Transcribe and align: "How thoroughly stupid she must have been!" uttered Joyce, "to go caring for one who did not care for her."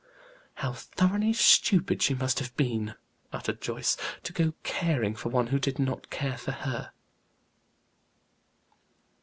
"How 0.55 0.73
thoroughly 0.73 1.31
stupid 1.31 2.01
she 2.01 2.15
must 2.15 2.39
have 2.39 2.57
been!" 2.57 2.95
uttered 3.31 3.61
Joyce, 3.61 3.97
"to 4.23 4.33
go 4.33 4.53
caring 4.63 5.13
for 5.13 5.29
one 5.29 5.45
who 5.53 5.59
did 5.59 5.77
not 5.77 6.09
care 6.09 6.39
for 6.39 6.53
her." 6.53 6.91